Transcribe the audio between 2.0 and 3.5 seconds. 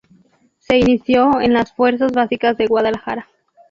básicas del Guadalajara.